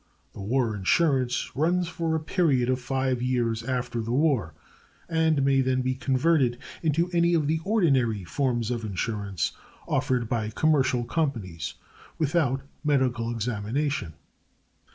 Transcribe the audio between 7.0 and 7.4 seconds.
any